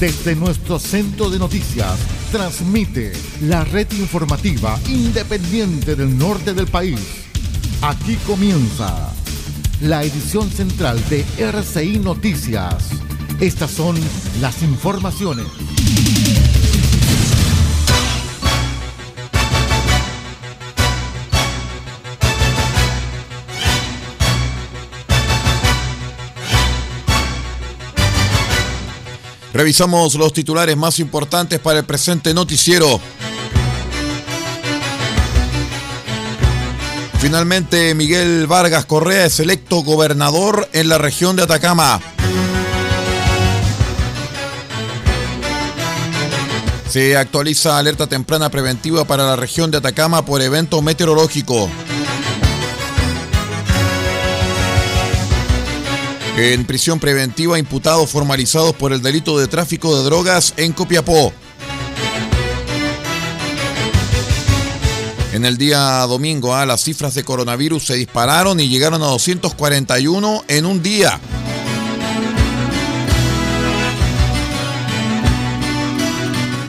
[0.00, 1.98] Desde nuestro centro de noticias,
[2.30, 7.00] transmite la red informativa independiente del norte del país.
[7.80, 9.10] Aquí comienza
[9.80, 12.90] la edición central de RCI Noticias.
[13.40, 13.96] Estas son
[14.42, 15.46] las informaciones.
[29.56, 33.00] Revisamos los titulares más importantes para el presente noticiero.
[37.20, 42.02] Finalmente, Miguel Vargas Correa es electo gobernador en la región de Atacama.
[46.90, 51.70] Se actualiza alerta temprana preventiva para la región de Atacama por evento meteorológico.
[56.36, 61.32] En prisión preventiva, imputados formalizados por el delito de tráfico de drogas en Copiapó.
[65.32, 70.44] En el día domingo, ah, las cifras de coronavirus se dispararon y llegaron a 241
[70.48, 71.18] en un día.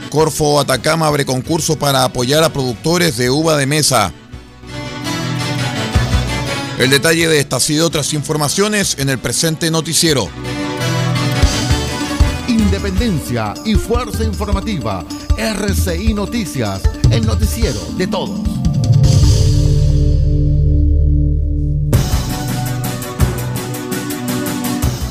[0.09, 4.13] Corfo Atacama abre concurso para apoyar a productores de uva de mesa.
[6.77, 10.29] El detalle de estas y de otras informaciones en el presente noticiero.
[12.47, 15.03] Independencia y fuerza informativa.
[15.35, 18.41] RCI Noticias, el noticiero de todos.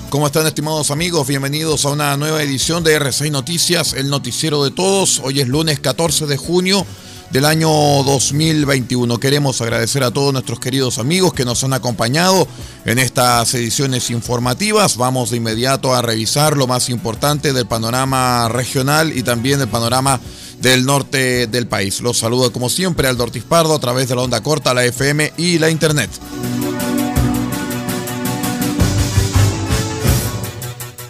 [0.09, 1.27] ¿Cómo están estimados amigos?
[1.27, 5.21] Bienvenidos a una nueva edición de RCI Noticias, el noticiero de todos.
[5.25, 6.87] Hoy es lunes 14 de junio
[7.37, 9.21] del año 2021.
[9.21, 12.49] Queremos agradecer a todos nuestros queridos amigos que nos han acompañado
[12.87, 14.97] en estas ediciones informativas.
[14.97, 20.19] Vamos de inmediato a revisar lo más importante del panorama regional y también del panorama
[20.63, 22.01] del norte del país.
[22.01, 25.35] Los saludo como siempre al Dortis Pardo a través de la onda corta, la FM
[25.37, 26.09] y la Internet.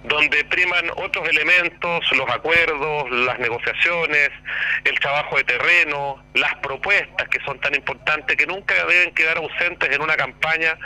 [0.04, 4.30] donde priman otros elementos, los acuerdos, las negociaciones,
[4.84, 9.90] el trabajo de terreno, las propuestas que son tan importantes que nunca deben quedar ausentes
[9.90, 10.78] en una campaña.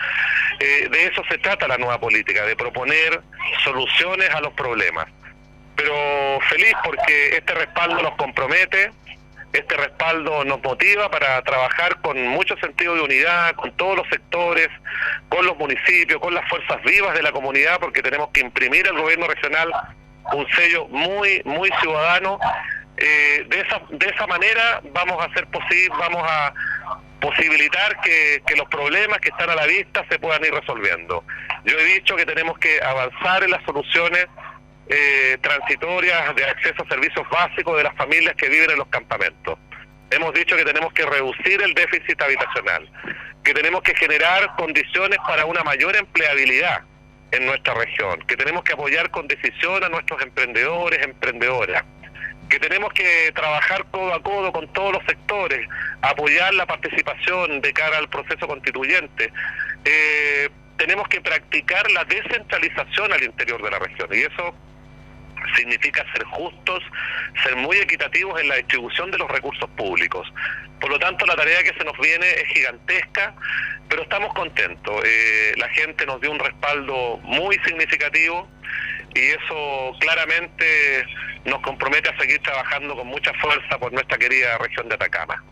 [0.60, 3.22] Eh, de eso se trata la nueva política, de proponer
[3.64, 5.08] soluciones a los problemas.
[5.75, 8.92] Pero feliz porque este respaldo nos compromete,
[9.53, 14.69] este respaldo nos motiva para trabajar con mucho sentido de unidad, con todos los sectores,
[15.29, 18.99] con los municipios, con las fuerzas vivas de la comunidad, porque tenemos que imprimir al
[18.99, 19.71] gobierno regional
[20.33, 22.39] un sello muy, muy ciudadano.
[22.97, 26.51] Eh, de esa de esa manera vamos a hacer posible, vamos a
[27.19, 31.23] posibilitar que, que los problemas que están a la vista se puedan ir resolviendo.
[31.63, 34.27] Yo he dicho que tenemos que avanzar en las soluciones
[34.89, 39.60] eh, transitorias de acceso a servicios básicos de las familias que viven en los campamentos.
[40.10, 42.89] Hemos dicho que tenemos que reducir el déficit habitacional,
[43.44, 46.84] que tenemos que generar condiciones para una mayor empleabilidad
[47.31, 51.83] en nuestra región, que tenemos que apoyar con decisión a nuestros emprendedores, emprendedoras,
[52.50, 55.68] que tenemos que trabajar codo a codo con todos los sectores,
[56.01, 59.33] apoyar la participación de cara al proceso constituyente.
[59.83, 64.56] Eh, tenemos que practicar la descentralización al interior de la región y eso
[65.55, 66.83] significa ser justos,
[67.44, 70.27] ser muy equitativos en la distribución de los recursos públicos.
[70.79, 73.35] Por lo tanto, la tarea que se nos viene es gigantesca,
[73.89, 75.01] pero estamos contentos.
[75.05, 78.47] Eh, la gente nos dio un respaldo muy significativo
[79.15, 81.05] y eso claramente
[81.45, 85.44] nos compromete a seguir trabajando con mucha fuerza por nuestra querida región de Atacama.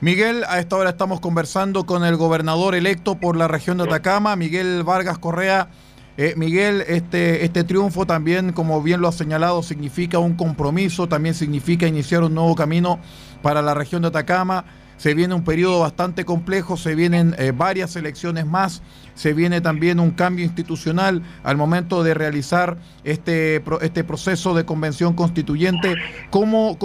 [0.00, 4.36] Miguel, a esta hora estamos conversando con el gobernador electo por la región de Atacama,
[4.36, 5.68] Miguel Vargas Correa.
[6.16, 11.34] Eh, Miguel, este, este triunfo también, como bien lo ha señalado, significa un compromiso, también
[11.34, 13.00] significa iniciar un nuevo camino
[13.42, 14.64] para la región de Atacama.
[14.96, 18.82] Se viene un periodo bastante complejo, se vienen eh, varias elecciones más,
[19.14, 25.14] se viene también un cambio institucional al momento de realizar este, este proceso de convención
[25.14, 25.94] constituyente.
[26.30, 26.78] ¿Cómo,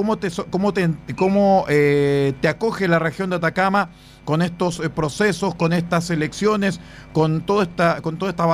[1.69, 3.89] eh, te acoge la región de Atacama?
[4.29, 6.79] con estos eh, procesos, con estas elecciones,
[7.13, 8.45] con toda esta, con toda esta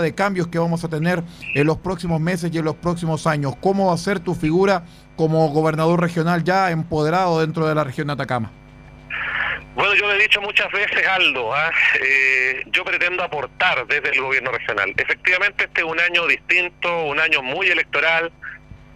[0.00, 1.24] de cambios que vamos a tener
[1.56, 3.56] en los próximos meses y en los próximos años.
[3.60, 4.84] ¿Cómo va a ser tu figura
[5.16, 8.63] como gobernador regional ya empoderado dentro de la región de Atacama?
[9.74, 11.72] Bueno, yo lo he dicho muchas veces, Aldo, ¿ah?
[12.00, 14.94] eh, yo pretendo aportar desde el gobierno regional.
[14.96, 18.30] Efectivamente, este es un año distinto, un año muy electoral,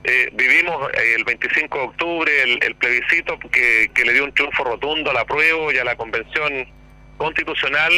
[0.04, 5.10] eh, vivimos eh, el 25 de octubre el, plebiscito que, le dio un triunfo rotundo
[5.10, 6.66] a la prueba y a la convención
[7.16, 7.92] constitucional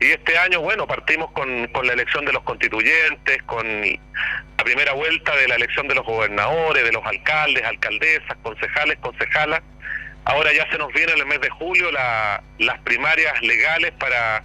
[0.00, 4.92] y este año, bueno, partimos con, con la elección de los constituyentes, con la primera
[4.92, 9.62] vuelta de la elección de los gobernadores, de los alcaldes, alcaldesas, concejales, concejalas.
[10.26, 14.42] Ahora ya se nos viene en el mes de julio las primarias legales para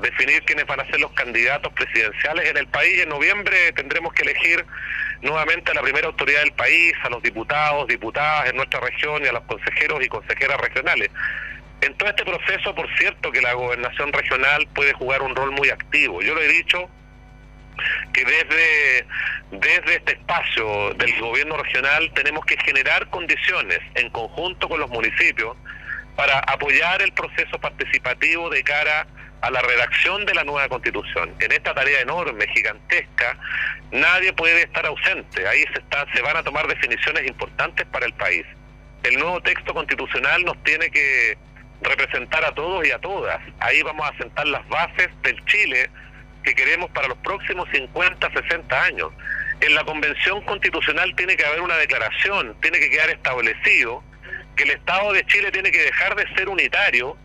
[0.00, 3.00] definir quiénes van a ser los candidatos presidenciales en el país.
[3.00, 4.66] En noviembre tendremos que elegir
[5.22, 9.28] nuevamente a la primera autoridad del país, a los diputados, diputadas en nuestra región y
[9.28, 11.08] a los consejeros y consejeras regionales.
[11.80, 15.70] En todo este proceso, por cierto, que la gobernación regional puede jugar un rol muy
[15.70, 16.20] activo.
[16.20, 16.90] Yo lo he dicho
[18.12, 19.06] que desde,
[19.50, 25.56] desde este espacio del gobierno regional tenemos que generar condiciones en conjunto con los municipios
[26.16, 29.06] para apoyar el proceso participativo de cara
[29.40, 31.34] a la redacción de la nueva constitución.
[31.38, 33.36] En esta tarea enorme, gigantesca,
[33.92, 35.46] nadie puede estar ausente.
[35.46, 38.46] Ahí se, está, se van a tomar definiciones importantes para el país.
[39.02, 41.36] El nuevo texto constitucional nos tiene que
[41.82, 43.38] representar a todos y a todas.
[43.60, 45.90] Ahí vamos a sentar las bases del Chile
[46.44, 49.10] que queremos para los próximos 50, 60 años.
[49.60, 54.02] En la convención constitucional tiene que haber una declaración, tiene que quedar establecido
[54.56, 57.16] que el Estado de Chile tiene que dejar de ser unitario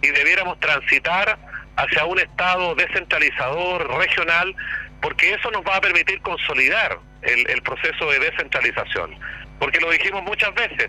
[0.00, 1.38] y debiéramos transitar
[1.76, 4.54] hacia un Estado descentralizador, regional,
[5.00, 9.16] porque eso nos va a permitir consolidar el, proceso de descentralización.
[9.58, 10.88] Porque lo dijimos muchas veces,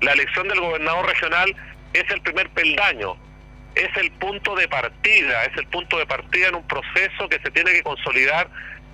[0.00, 1.54] la elección del gobernador regional
[1.92, 3.16] es el primer peldaño,
[3.76, 7.50] es el punto de partida, es el punto de partida en un proceso que se
[7.50, 8.48] tiene que consolidar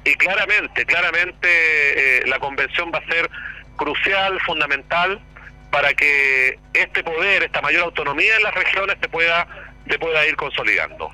[0.04, 3.30] y claramente, claramente eh, la convención va a ser
[3.76, 5.20] crucial, fundamental
[5.70, 9.46] para que este poder, esta mayor autonomía en las regiones se pueda,
[9.88, 11.10] se pueda ir consolidando.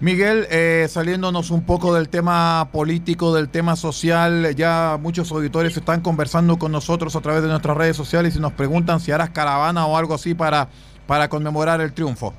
[0.00, 6.00] Miguel, eh, saliéndonos un poco del tema político, del tema social, ya muchos auditores están
[6.00, 9.86] conversando con nosotros a través de nuestras redes sociales y nos preguntan si harás caravana
[9.86, 10.68] o algo así para,
[11.06, 12.34] para conmemorar el triunfo.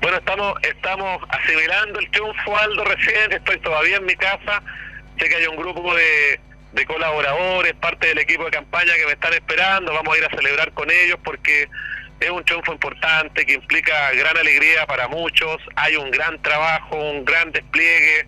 [0.00, 4.62] Bueno, estamos, estamos asimilando el triunfo, Aldo, recién, estoy todavía en mi casa,
[5.18, 6.40] sé que hay un grupo de,
[6.72, 10.30] de colaboradores, parte del equipo de campaña que me están esperando, vamos a ir a
[10.30, 11.68] celebrar con ellos porque
[12.20, 17.24] es un triunfo importante que implica gran alegría para muchos, hay un gran trabajo, un
[17.24, 18.26] gran despliegue.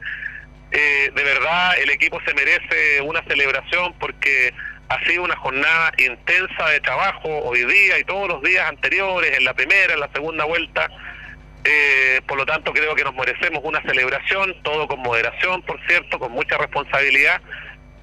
[0.73, 4.52] eh, de verdad el equipo se merece una celebración porque
[4.88, 9.44] ha sido una jornada intensa de trabajo hoy día y todos los días anteriores, en
[9.44, 10.88] la primera, en la segunda vuelta.
[11.68, 16.18] Eh, por lo tanto, creo que nos merecemos una celebración, todo con moderación, por cierto,
[16.18, 17.40] con mucha responsabilidad.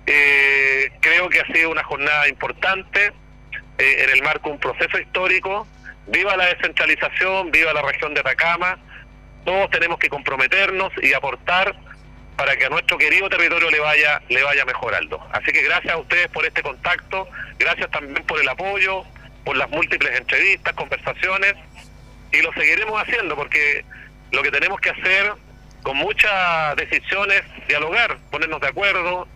[0.06, 3.14] Eh, creo que ha sido una jornada importante
[3.78, 5.66] en el marco de un proceso histórico.
[6.08, 8.78] Viva la descentralización, viva la región de Atacama.
[9.46, 11.74] Todos tenemos que comprometernos y aportar
[12.36, 15.26] para que a nuestro querido territorio le vaya le vaya mejorando.
[15.32, 19.04] Así que gracias a ustedes por este contacto, gracias también por el apoyo,
[19.46, 21.56] por las múltiples entrevistas, conversaciones
[22.34, 23.86] y lo seguiremos haciendo porque
[24.32, 25.34] lo que tenemos que hacer
[25.84, 29.28] con muchas decisiones dialogar, ponernos de acuerdo,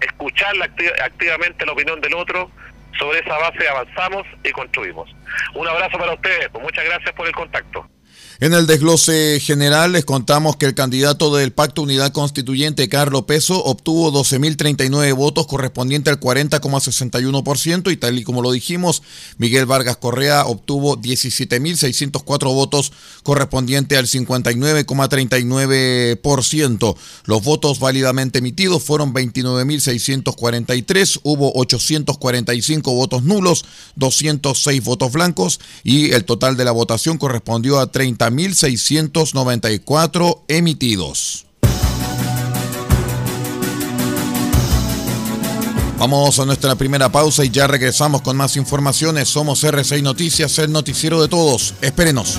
[0.00, 0.54] escuchar
[1.02, 2.50] activamente la opinión del otro,
[2.98, 5.10] sobre esa base avanzamos y construimos.
[5.54, 7.86] Un abrazo para ustedes, muchas gracias por el contacto.
[8.38, 13.64] En el desglose general les contamos que el candidato del Pacto Unidad Constituyente, Carlos Peso,
[13.64, 19.02] obtuvo 12.039 votos correspondiente al 40,61% y tal y como lo dijimos,
[19.38, 26.96] Miguel Vargas Correa obtuvo 17.604 votos correspondiente al 59,39%.
[27.24, 33.64] Los votos válidamente emitidos fueron 29.643, hubo 845 votos nulos,
[33.94, 41.46] 206 votos blancos y el total de la votación correspondió a 30 1.694 emitidos.
[45.98, 49.28] Vamos a nuestra primera pausa y ya regresamos con más informaciones.
[49.28, 51.74] Somos R6 Noticias, el noticiero de todos.
[51.80, 52.38] Espérenos.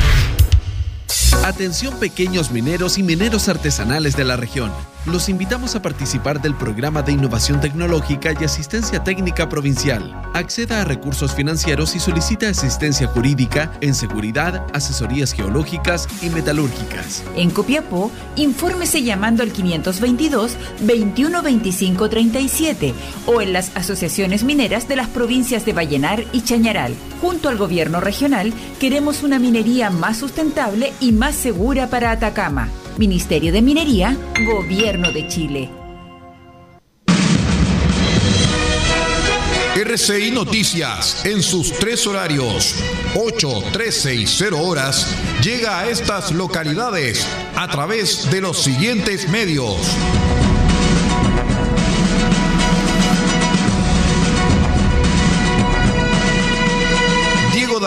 [1.43, 4.71] Atención pequeños mineros y mineros artesanales de la región.
[5.07, 10.15] Los invitamos a participar del programa de innovación tecnológica y asistencia técnica provincial.
[10.35, 17.23] Acceda a recursos financieros y solicita asistencia jurídica en seguridad, asesorías geológicas y metalúrgicas.
[17.35, 22.93] En Copiapó, infórmese llamando al 522 2125 37
[23.25, 26.93] o en las asociaciones mineras de las provincias de Vallenar y Chañaral.
[27.21, 32.67] Junto al gobierno regional, queremos una minería más sustentable y más segura para Atacama.
[32.97, 35.69] Ministerio de Minería, Gobierno de Chile.
[39.75, 42.75] RCI Noticias, en sus tres horarios,
[43.15, 49.77] 8, 13 y 0 horas, llega a estas localidades a través de los siguientes medios.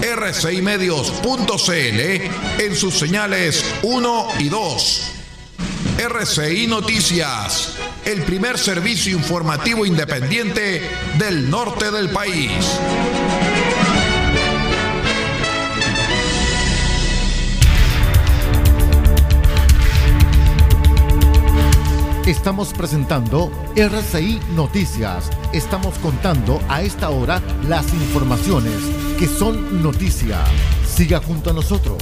[0.00, 5.12] rcimedios.cl en sus señales 1 y 2.
[5.98, 7.74] RCI Noticias,
[8.04, 10.88] el primer servicio informativo independiente
[11.18, 12.52] del norte del país.
[22.26, 25.30] Estamos presentando RCI Noticias.
[25.52, 30.44] Estamos contando a esta hora las informaciones que son noticia.
[30.86, 31.96] Siga junto a nosotros.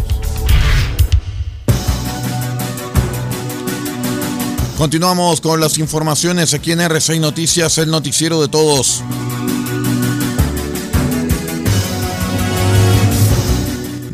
[4.76, 9.02] Continuamos con las informaciones aquí en RCI Noticias, el noticiero de todos.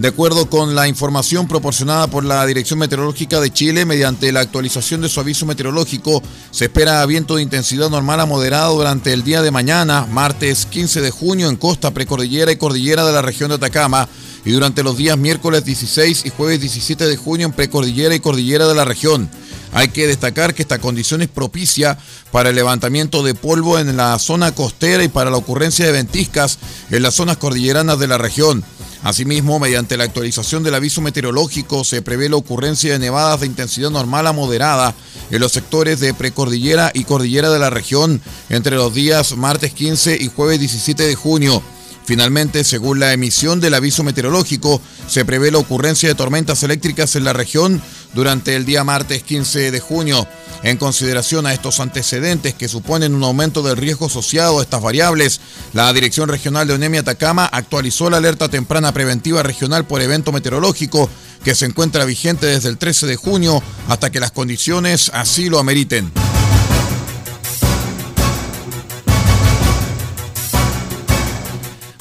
[0.02, 5.00] De acuerdo con la información proporcionada por la Dirección Meteorológica de Chile, mediante la actualización
[5.00, 9.42] de su aviso meteorológico, se espera viento de intensidad normal a moderado durante el día
[9.42, 13.54] de mañana, martes 15 de junio, en costa precordillera y cordillera de la región de
[13.54, 14.08] Atacama,
[14.44, 18.66] y durante los días miércoles 16 y jueves 17 de junio en precordillera y cordillera
[18.66, 19.30] de la región.
[19.72, 21.96] Hay que destacar que esta condición es propicia
[22.32, 26.58] para el levantamiento de polvo en la zona costera y para la ocurrencia de ventiscas
[26.90, 28.64] en las zonas cordilleranas de la región.
[29.02, 33.90] Asimismo, mediante la actualización del aviso meteorológico, se prevé la ocurrencia de nevadas de intensidad
[33.90, 34.94] normal a moderada
[35.30, 40.18] en los sectores de precordillera y cordillera de la región entre los días martes 15
[40.20, 41.62] y jueves 17 de junio.
[42.04, 47.24] Finalmente, según la emisión del aviso meteorológico, se prevé la ocurrencia de tormentas eléctricas en
[47.24, 47.80] la región
[48.12, 50.26] durante el día martes 15 de junio.
[50.62, 55.40] En consideración a estos antecedentes que suponen un aumento del riesgo asociado a estas variables,
[55.72, 61.08] la Dirección Regional de Onemia Atacama actualizó la alerta temprana preventiva regional por evento meteorológico
[61.44, 65.58] que se encuentra vigente desde el 13 de junio hasta que las condiciones así lo
[65.58, 66.12] ameriten.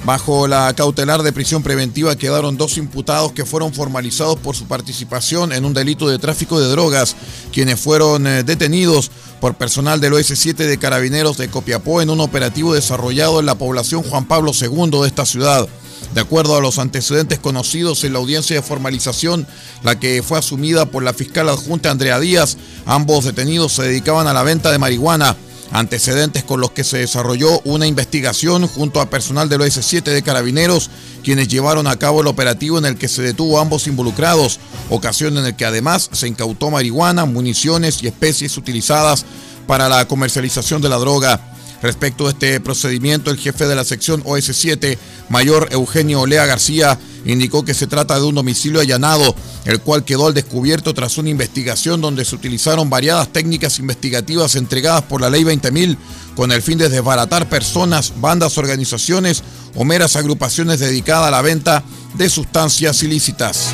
[0.03, 5.53] Bajo la cautelar de prisión preventiva quedaron dos imputados que fueron formalizados por su participación
[5.53, 7.15] en un delito de tráfico de drogas,
[7.53, 12.73] quienes fueron eh, detenidos por personal del OS7 de Carabineros de Copiapó en un operativo
[12.73, 15.67] desarrollado en la población Juan Pablo II de esta ciudad.
[16.15, 19.45] De acuerdo a los antecedentes conocidos en la audiencia de formalización,
[19.83, 24.33] la que fue asumida por la fiscal adjunta Andrea Díaz, ambos detenidos se dedicaban a
[24.33, 25.37] la venta de marihuana
[25.71, 30.89] antecedentes con los que se desarrolló una investigación junto a personal del OS7 de Carabineros,
[31.23, 34.59] quienes llevaron a cabo el operativo en el que se detuvo a ambos involucrados,
[34.89, 39.25] ocasión en la que además se incautó marihuana, municiones y especies utilizadas
[39.67, 41.39] para la comercialización de la droga.
[41.81, 44.97] Respecto a este procedimiento, el jefe de la sección OS7,
[45.29, 50.27] mayor Eugenio Olea García, indicó que se trata de un domicilio allanado, el cual quedó
[50.27, 55.43] al descubierto tras una investigación donde se utilizaron variadas técnicas investigativas entregadas por la Ley
[55.43, 55.97] 20.000
[56.35, 59.43] con el fin de desbaratar personas, bandas, organizaciones
[59.75, 63.69] o meras agrupaciones dedicadas a la venta de sustancias ilícitas.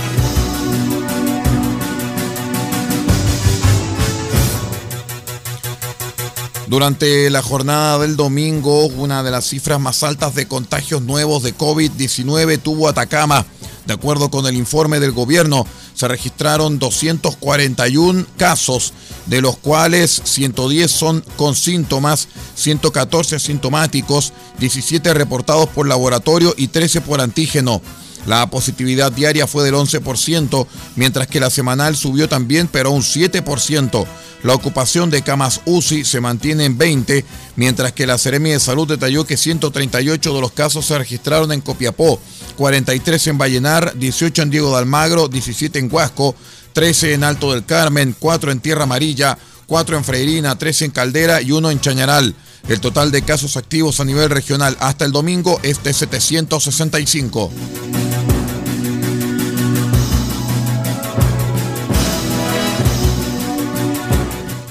[6.67, 11.55] Durante la jornada del domingo, una de las cifras más altas de contagios nuevos de
[11.55, 13.45] COVID-19 tuvo Atacama.
[13.85, 18.91] De acuerdo con el informe del gobierno, se registraron 241 casos,
[19.27, 26.99] de los cuales 110 son con síntomas, 114 asintomáticos, 17 reportados por laboratorio y 13
[26.99, 27.81] por antígeno.
[28.25, 34.05] La positividad diaria fue del 11%, mientras que la semanal subió también, pero un 7%.
[34.43, 38.87] La ocupación de camas UCI se mantiene en 20, mientras que la Seremi de Salud
[38.87, 42.19] detalló que 138 de los casos se registraron en Copiapó,
[42.55, 46.35] 43 en Vallenar, 18 en Diego de Almagro, 17 en Huasco,
[46.73, 51.41] 13 en Alto del Carmen, 4 en Tierra Amarilla, 4 en Freirina, 13 en Caldera
[51.41, 52.35] y 1 en Chañaral.
[52.69, 57.51] El total de casos activos a nivel regional hasta el domingo es de 765.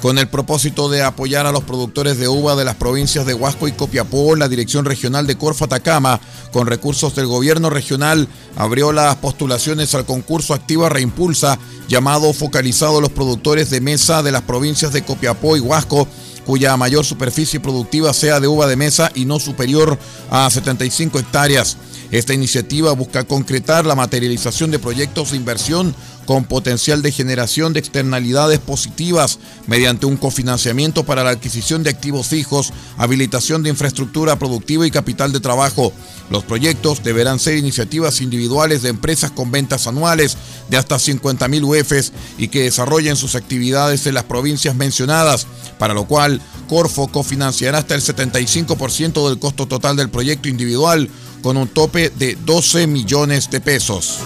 [0.07, 3.67] Con el propósito de apoyar a los productores de uva de las provincias de Huasco
[3.67, 6.21] y Copiapó, la Dirección Regional de Corfo Atacama,
[6.53, 13.01] con recursos del gobierno regional, abrió las postulaciones al concurso Activa Reimpulsa, llamado focalizado a
[13.01, 16.07] los productores de mesa de las provincias de Copiapó y Huasco,
[16.47, 19.99] cuya mayor superficie productiva sea de uva de mesa y no superior
[20.31, 21.77] a 75 hectáreas.
[22.13, 27.81] Esta iniciativa busca concretar la materialización de proyectos de inversión con potencial de generación de
[27.81, 34.87] externalidades positivas mediante un cofinanciamiento para la adquisición de activos fijos, habilitación de infraestructura productiva
[34.87, 35.93] y capital de trabajo.
[36.31, 40.37] Los proyectos deberán ser iniciativas individuales de empresas con ventas anuales
[40.69, 45.47] de hasta 50.000 UFs y que desarrollen sus actividades en las provincias mencionadas,
[45.79, 51.09] para lo cual Corfo cofinanciará hasta el 75% del costo total del proyecto individual
[51.43, 54.19] con un tope de 12 millones de pesos.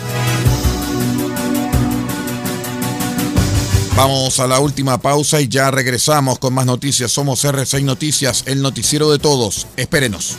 [3.94, 7.12] Vamos a la última pausa y ya regresamos con más noticias.
[7.12, 9.66] Somos R6 Noticias, el noticiero de todos.
[9.76, 10.38] Espérenos.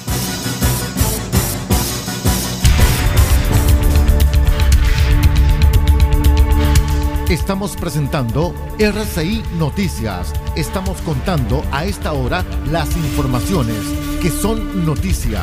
[7.31, 10.33] Estamos presentando RCI Noticias.
[10.57, 13.77] Estamos contando a esta hora las informaciones
[14.21, 15.39] que son noticia.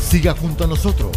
[0.00, 1.10] Siga junto a nosotros.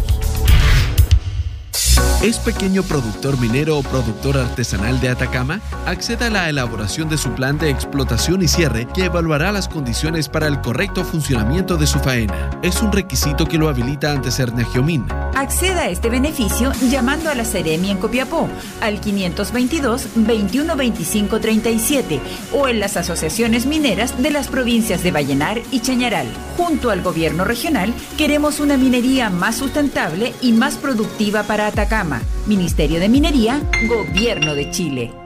[2.24, 5.62] ¿Es pequeño productor minero o productor artesanal de Atacama?
[5.86, 10.28] Acceda a la elaboración de su plan de explotación y cierre que evaluará las condiciones
[10.28, 12.50] para el correcto funcionamiento de su faena.
[12.64, 15.06] Es un requisito que lo habilita ante Cernegiomín.
[15.36, 18.48] Acceda a este beneficio llamando a la Seremi en Copiapó
[18.80, 22.19] al 522 2125 37
[22.54, 26.28] o en las asociaciones mineras de las provincias de Vallenar y Chañaral.
[26.56, 32.21] Junto al gobierno regional queremos una minería más sustentable y más productiva para Atacama.
[32.48, 35.25] Ministerio de Minería, Gobierno de Chile.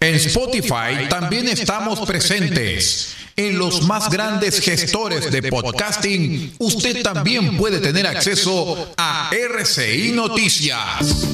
[0.00, 3.16] En Spotify también estamos presentes.
[3.34, 11.26] En los más grandes gestores de podcasting, usted también puede tener acceso a RCI Noticias.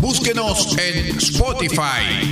[0.00, 2.31] Búsquenos en Spotify,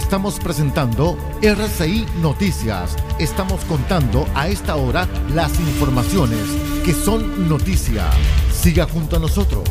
[0.00, 2.96] Estamos presentando RCI Noticias.
[3.18, 6.40] Estamos contando a esta hora las informaciones
[6.84, 8.10] que son noticia.
[8.50, 9.62] Siga junto a nosotros.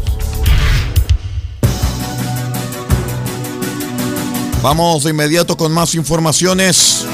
[4.61, 7.07] Vamos de inmediato con más informaciones.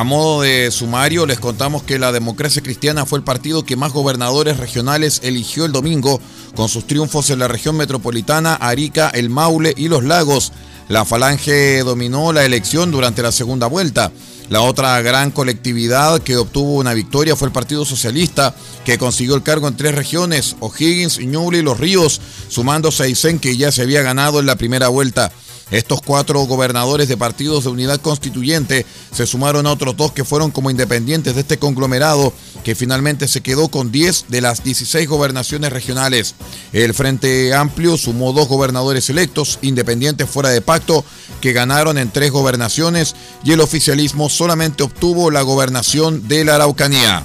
[0.00, 3.92] A modo de sumario, les contamos que la democracia cristiana fue el partido que más
[3.92, 6.22] gobernadores regionales eligió el domingo,
[6.56, 10.52] con sus triunfos en la región metropolitana, Arica, el Maule y los Lagos.
[10.88, 14.10] La Falange dominó la elección durante la segunda vuelta.
[14.48, 18.54] La otra gran colectividad que obtuvo una victoria fue el Partido Socialista,
[18.86, 23.58] que consiguió el cargo en tres regiones, O'Higgins, Ñuble y Los Ríos, sumándose a que
[23.58, 25.30] ya se había ganado en la primera vuelta.
[25.70, 30.50] Estos cuatro gobernadores de partidos de unidad constituyente se sumaron a otros dos que fueron
[30.50, 32.32] como independientes de este conglomerado,
[32.64, 36.34] que finalmente se quedó con 10 de las 16 gobernaciones regionales.
[36.72, 41.04] El Frente Amplio sumó dos gobernadores electos, independientes fuera de pacto,
[41.40, 47.24] que ganaron en tres gobernaciones, y el oficialismo solamente obtuvo la gobernación de la Araucanía.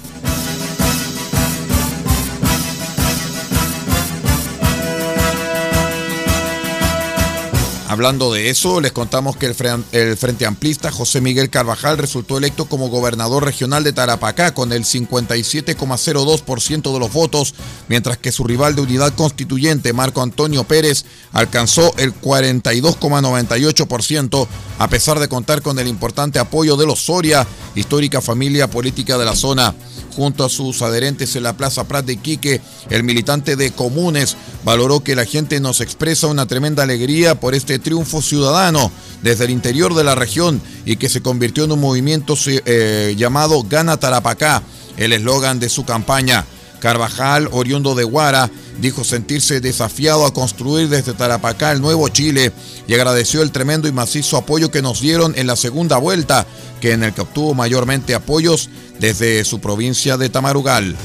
[7.95, 12.89] Hablando de eso, les contamos que el, Frente Amplista José Miguel Carvajal resultó electo como
[12.89, 17.55] gobernador regional de Tarapacá con el 57,02% de los votos,
[17.88, 24.45] mientras que su rival de unidad constituyente, Marco Antonio Pérez, alcanzó el 42,98%,
[24.77, 29.23] a pesar de contar con el importante apoyo de los Soria, histórica familia política de
[29.23, 29.73] la zona.
[30.15, 35.01] Junto a sus adherentes en la Plaza Prat de Iquique, el militante de Comunes valoró
[35.01, 39.93] que la gente nos expresa una tremenda alegría por este triunfo ciudadano desde el interior
[39.93, 44.63] de la región y que se convirtió en un movimiento eh, llamado Gana Tarapacá,
[44.98, 46.45] el eslogan de su campaña.
[46.80, 52.52] Carvajal, oriundo de Guara, dijo sentirse desafiado a construir desde Tarapacá el nuevo Chile
[52.88, 56.45] y agradeció el tremendo y macizo apoyo que nos dieron en la segunda vuelta,
[56.82, 58.69] que en el que obtuvo mayormente apoyos
[59.00, 60.95] desde su provincia de Tamarugal.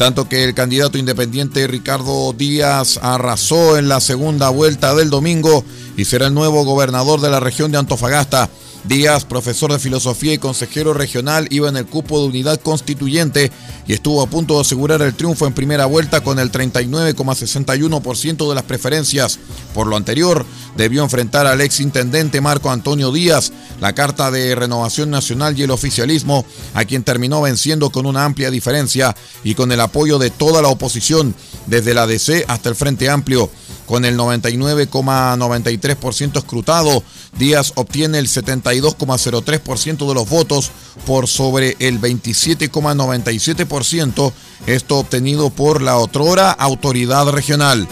[0.00, 5.62] Tanto que el candidato independiente Ricardo Díaz arrasó en la segunda vuelta del domingo
[5.94, 8.48] y será el nuevo gobernador de la región de Antofagasta.
[8.84, 13.52] Díaz, profesor de filosofía y consejero regional, iba en el cupo de unidad constituyente
[13.86, 18.54] y estuvo a punto de asegurar el triunfo en primera vuelta con el 39,61% de
[18.54, 19.38] las preferencias.
[19.74, 25.10] Por lo anterior, debió enfrentar al ex intendente Marco Antonio Díaz, la Carta de Renovación
[25.10, 29.14] Nacional y el oficialismo, a quien terminó venciendo con una amplia diferencia
[29.44, 31.34] y con el apoyo de toda la oposición,
[31.66, 33.50] desde la DC hasta el Frente Amplio.
[33.90, 37.02] Con el 99,93% escrutado.
[37.36, 40.70] Díaz obtiene el 72,03% de los votos
[41.04, 44.32] por sobre el 27,97%,
[44.68, 47.88] esto obtenido por la otrora autoridad regional.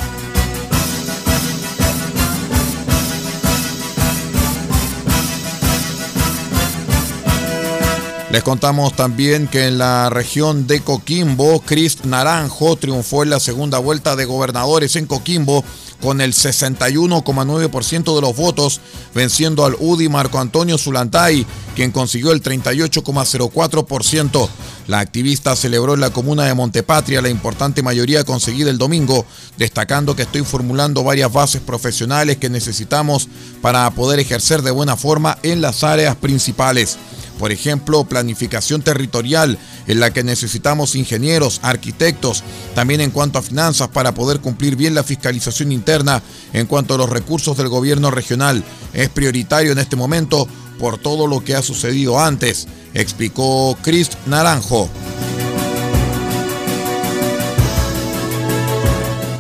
[8.31, 13.79] Les contamos también que en la región de Coquimbo, Chris Naranjo triunfó en la segunda
[13.79, 15.65] vuelta de gobernadores en Coquimbo
[16.01, 18.81] con el 61,9% de los votos,
[19.15, 24.49] venciendo al UDI Marco Antonio Zulantay, quien consiguió el 38,04%.
[24.87, 30.17] La activista celebró en la comuna de Montepatria la importante mayoría conseguida el domingo, destacando
[30.17, 33.29] que estoy formulando varias bases profesionales que necesitamos
[33.61, 36.97] para poder ejercer de buena forma en las áreas principales.
[37.39, 42.43] Por ejemplo, planificación territorial, en la que necesitamos ingenieros, arquitectos,
[42.75, 46.23] también en cuanto a finanzas para poder cumplir bien la fiscalización interna
[46.53, 48.65] en cuanto a los recursos del gobierno regional.
[48.93, 50.49] Es prioritario en este momento
[50.79, 54.89] por todo lo que ha sucedido antes, explicó Chris Naranjo.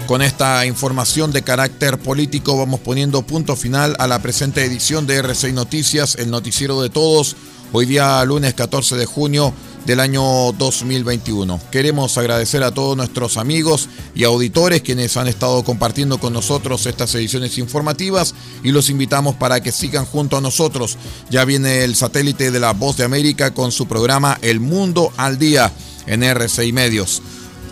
[0.09, 5.17] Con esta información de carácter político vamos poniendo punto final a la presente edición de
[5.17, 7.37] RCI Noticias, el noticiero de todos
[7.73, 9.53] hoy día lunes 14 de junio
[9.87, 11.61] del año 2021.
[11.71, 17.15] Queremos agradecer a todos nuestros amigos y auditores quienes han estado compartiendo con nosotros estas
[17.15, 20.99] ediciones informativas y los invitamos para que sigan junto a nosotros.
[21.31, 25.39] Ya viene el satélite de la Voz de América con su programa El Mundo al
[25.39, 25.73] Día
[26.07, 27.23] en RCI Medios.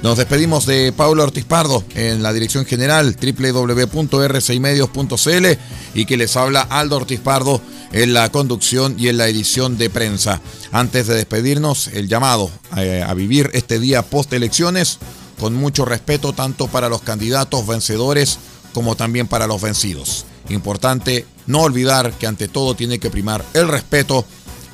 [0.02, 5.46] Nos despedimos de Pablo Ortiz Pardo en la dirección general www.r6medios.cl
[5.94, 7.60] y que les habla Aldo Ortiz Pardo
[7.92, 10.40] en la conducción y en la edición de prensa.
[10.70, 14.98] Antes de despedirnos, el llamado eh, a, vivir este día post elecciones
[15.40, 18.38] con mucho respeto tanto para los candidatos vencedores
[18.72, 20.26] como también para los vencidos.
[20.50, 24.24] Importante no olvidar que ante todo tiene que primar el respeto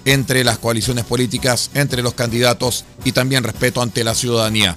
[0.04, 4.76] entre las coaliciones políticas, entre los candidatos y también respeto ante la ciudadanía.